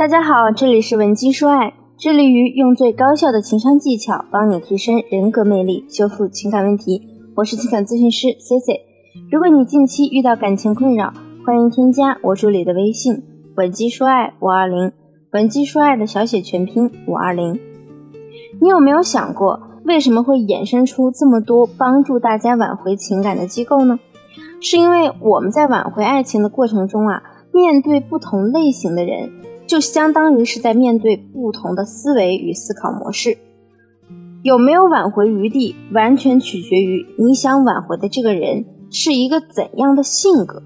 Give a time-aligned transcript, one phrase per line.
[0.00, 7.02] 大家好，这里是文姬说爱，致力于用最高效的情商技巧帮你提升人格魅力，修复情感问题。
[7.36, 8.80] 我是情感咨询师 C C。
[9.30, 11.12] 如果你近期遇到感情困扰，
[11.44, 13.22] 欢迎添加我助理的微信
[13.56, 14.90] 文姬说爱五二零，
[15.32, 17.60] 文姬说爱的小写全拼五二零。
[18.58, 23.98] 你有没有想过，为什么会衍生出这么多帮助大家挽回情感的机构呢？
[24.62, 27.22] 是因为我们在挽回爱情的过程中啊，
[27.52, 29.30] 面对不同类型的人。
[29.70, 33.38] 就相当于是在面对不同的思维与思考模式，
[34.42, 40.60] 有没有挽回余地，完全取决于你想挽回的这个人是一个怎样的性格。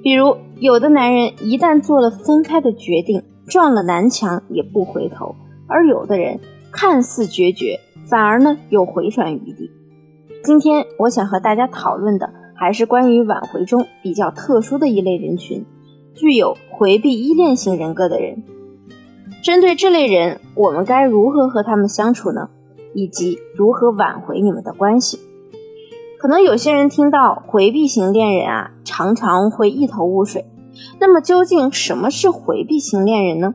[0.00, 5.34] 比如，有的男人一旦做了分开的决定，撞了南墙也不回头；
[5.66, 6.38] 而有的人
[6.70, 9.72] 看似决绝，反而呢有回转余地。
[10.44, 15.66] 今天我想和大家讨论的，还是关于挽回中比较特殊的一类人群。
[16.18, 18.42] 具有回避依恋型人格的人，
[19.40, 22.50] 针对这类人，我们该如何和他们相处呢？
[22.92, 25.20] 以及如何挽回你们的关系？
[26.18, 30.44] 可能有些人听到回避型恋人啊，常常会一头雾水。
[30.98, 33.54] 那么究竟什么是回避型恋人呢？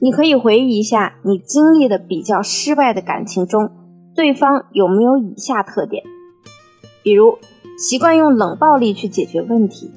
[0.00, 3.70] 你可以回忆一下你经历的比较失败的感情中，
[4.16, 6.02] 对方有没有以下特点？
[7.04, 7.38] 比如
[7.78, 9.92] 习惯用冷暴力去解决问题。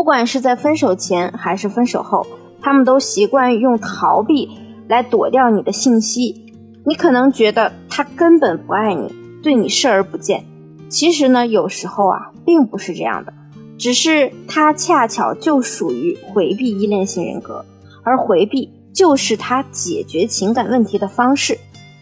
[0.00, 2.26] 不管是在分手前还是分手后，
[2.62, 4.48] 他们都习惯用逃避
[4.88, 6.54] 来躲掉你的信息。
[6.86, 10.46] 你可能觉得他根本不爱你，对你视而不见。
[10.88, 13.34] 其实呢，有时候啊，并不是这样的，
[13.76, 17.62] 只是他恰巧就属于回避依恋型人格，
[18.02, 21.58] 而回避就是他解决情感问题的方式。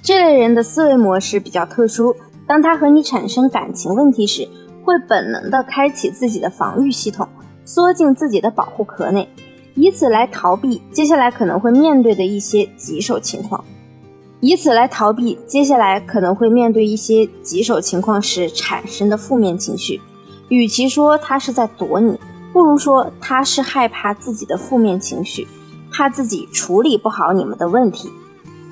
[0.00, 2.14] 这类人的思维模式比较特殊，
[2.46, 4.46] 当他和你产生感情问题时，
[4.84, 7.28] 会本能的开启自己的防御系统。
[7.72, 9.28] 缩进自己的保护壳内，
[9.76, 13.64] 以此来逃避接下来可能会面对的一些棘手情况，
[14.40, 20.00] 以此来逃避接下来可能会面对一些棘手情况时产生的负面情绪。
[20.48, 22.18] 与其说他是在躲你，
[22.52, 25.46] 不如说他是害怕自己的负面情绪，
[25.92, 28.10] 怕自己处理不好你们的问题。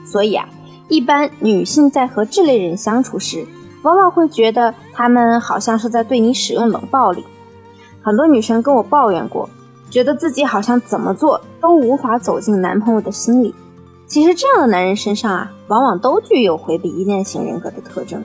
[0.04, 0.48] 所以啊，
[0.88, 3.46] 一般女性在和这类人相处时，
[3.84, 7.22] 往往会觉得他们好像是在对你使用冷暴力。
[8.02, 9.48] 很多女生跟我抱怨过，
[9.90, 13.54] 觉得自己好像怎么做都无法走进男朋友的心里。
[14.06, 18.24] 其实这样的男人身上啊，往往都具有回避依恋型人格的特征。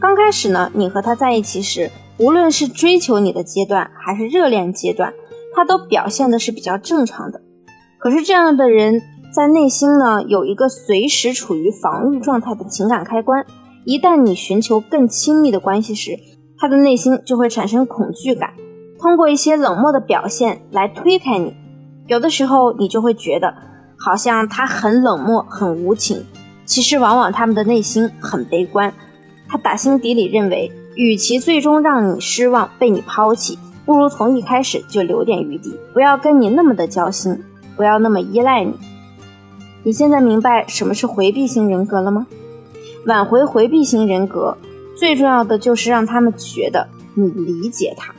[0.00, 5.12] 刚开始呢，你和他在一起时，无论是追求你的阶段还是热恋阶段，
[5.54, 7.40] 他都表现的是比较正常的。
[7.98, 9.02] 可是这样的人
[9.34, 13.44] 在内心呢，有一个随时处于防御状态的情感开关。
[13.84, 16.18] 一旦你寻求更亲密的关系时，
[16.58, 18.52] 他的内心就会产生恐惧感。
[19.00, 21.54] 通过一些冷漠的表现来推开你，
[22.06, 23.54] 有的时候你就会觉得
[23.98, 26.26] 好像他很冷漠、很无情。
[26.66, 28.92] 其实往往他们的内心很悲观，
[29.48, 37.42] 他打心底里认为，与其最终让你失望、被你抛弃，不如从一开始就留点余地，不要跟你那么的交心，
[37.76, 38.74] 不要那么依赖你。
[39.82, 42.26] 你现在明白什么是回避型人格了吗？
[43.06, 44.56] 挽回回避型人格，
[44.94, 48.12] 最重要的就是让他们觉得你理解他。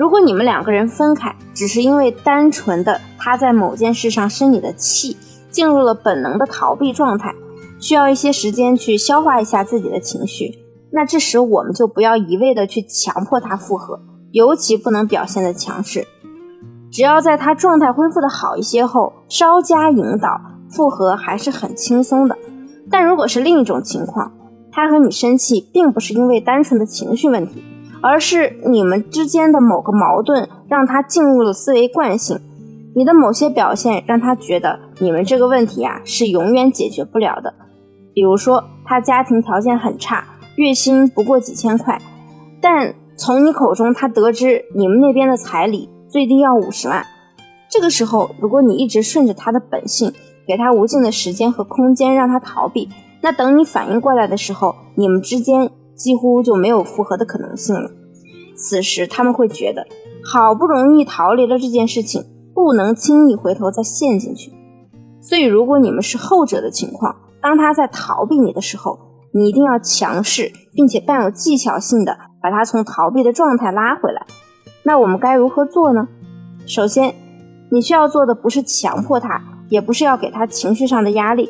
[0.00, 5.14] 如果你们两个人分开，只是因为单纯的他在某件事上生你的气，
[5.50, 7.34] 进入了本能的逃避状态，
[7.78, 10.54] 需要一些时间去消化一下自己的情绪，
[10.90, 14.00] 那这时我们就不要一味的去强迫他复合，
[14.32, 16.06] 尤其不能表现的强势。
[16.90, 20.40] 只要在他状态恢复的好一些后，稍加引导，
[20.70, 22.38] 复合还是很轻松的。
[22.90, 24.32] 但如果是另一种情况，
[24.72, 27.62] 他和你生气，并不是因为单纯的情绪问题。
[28.02, 32.40] 而是你们之间的某个矛盾让他进入了思维惯性，
[32.94, 37.52] 你的某些表现让他觉得你们这个问题啊是永远解决不了的。
[38.14, 40.24] 比如说，他家庭条件很差，
[40.56, 42.00] 月薪不过几千块，
[42.60, 47.04] 但从你口中他得知你们那边的彩礼最低要五十万。
[47.70, 50.12] 这个时候，如果你一直顺着他的本性，
[50.46, 52.88] 给他无尽的时间和空间让他逃避，
[53.20, 55.70] 那等你反应过来的时候，你们之间。
[56.00, 57.90] 几乎就没有复合的可能性了。
[58.60, 59.86] 此时他们会觉得，
[60.22, 62.24] 好不容易逃离了这件事情，
[62.54, 64.52] 不能轻易回头再陷进去。
[65.22, 68.98] 所以，如果你们是后者的情况，当他在逃避你的时候，
[69.32, 74.26] 你一定要强势并且伴有技巧性的把他从逃避的状态拉回来。
[74.82, 76.08] 那我们该如何做呢？
[76.66, 77.14] 首先，
[77.70, 81.48] 你需要做的不是强迫他，也不是要给他情绪上的压力，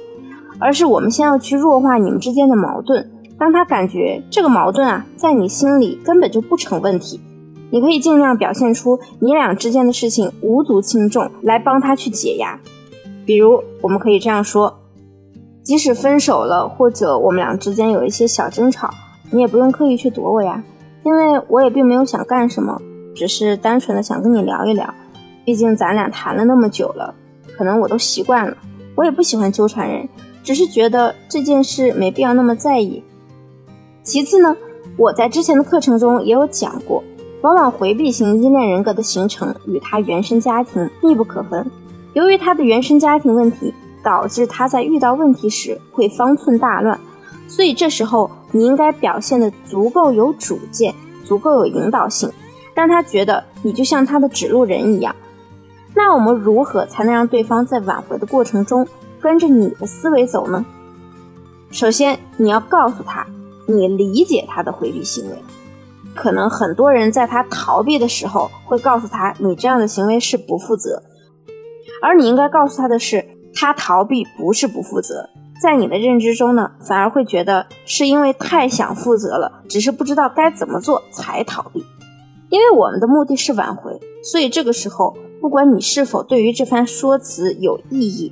[0.59, 3.11] 而是我们先要去弱化你们之间的矛盾。
[3.41, 7.19] 当他感觉这个矛盾啊，在你心里根本就不成问题，
[7.71, 12.61] 你可以尽量表现出你俩之间的事情无足轻重，来帮他去解压。
[13.25, 14.81] 比如，我们可以这样说：
[15.63, 18.91] 即使分手了，或者我们俩之间有一些小争吵，
[19.31, 20.63] 你也不用刻意去躲我呀，
[21.03, 22.79] 因为我也并没有想干什么，
[23.15, 24.93] 只是单纯的想跟你聊一聊。
[25.47, 27.15] 毕竟咱俩谈了那么久了，
[27.57, 28.55] 可能我都习惯了。
[28.97, 30.07] 我也不喜欢纠缠人，
[30.45, 33.03] 只是觉得这件事没必要那么在意。
[34.03, 34.57] 其次呢，
[34.97, 37.03] 我在之前的课程中也有讲过，
[37.43, 41.71] 往往回避型依恋人格的形成与他原生家庭密不可分。
[42.15, 46.99] 由于他的原生家庭问题，导致他在遇到问题时会方寸大乱，
[47.47, 50.95] 所以这时候你应该表现的足够有主见，
[51.25, 52.31] 足够有引导性，
[52.75, 55.15] 让他觉得你就像他的指路人一样。
[55.95, 58.87] 那我们如何才能让对方在挽回的过程中
[59.21, 60.65] 跟着你的思维走呢？
[61.71, 63.27] 首先，你要告诉他，
[63.71, 65.37] 你理解他的回避行为。
[66.15, 71.03] 可能很多人在他逃避的时候，会告诉他，你这样的行为是不负责。
[72.03, 73.25] 而你应该告诉他的是，
[73.55, 75.31] 他逃避不是不负责。
[75.63, 81.85] 在你的认知中呢，反而会觉得是因为太想负责了，只是不知道该怎么做才逃避。
[82.49, 85.17] 因为我们的目的是挽回，所以这个时候。
[85.41, 88.31] 不管你是否对于这番说辞有异议，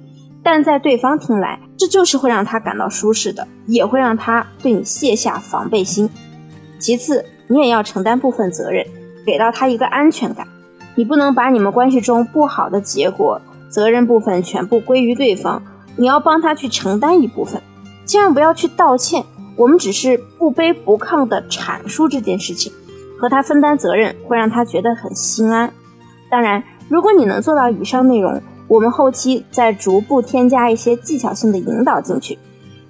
[0.50, 6.08] 但在对方听来，这就是会让他感到舒适的，也会让他对你卸下防备心。
[6.78, 8.86] 其次，你也要承担部分责任，
[9.26, 10.46] 给到他一个安全感。
[10.94, 15.62] 你不能把你们关系中不好的结果责任部分全部归于对方，
[15.96, 17.60] 你要帮他去承担一部分。
[18.06, 19.22] 千万不要去道歉，
[19.54, 22.72] 我们只是不卑不亢地阐述这件事情，
[23.20, 25.70] 和他分担责任会让他觉得很心安。
[26.30, 26.64] 当然。
[26.90, 32.38] 如果你能做到以上内容，我们后期再逐步添加一些技巧性的引导进去，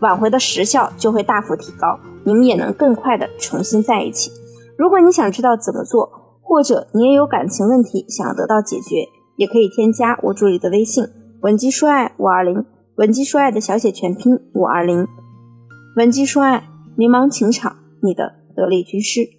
[0.01, 4.31] 挽回的时效就会大幅提高，你们也能更快的重新在一起。
[4.77, 6.11] 如果你想知道怎么做，
[6.43, 11.07] 或者你也有感情问题想要得到解决，也可以添加我助理的微信
[11.43, 12.65] 文姬说爱五二零，
[12.97, 15.07] 文姬说爱的小写全拼五二零，
[15.97, 19.38] 文姬说爱，迷茫情场，你的得力军师。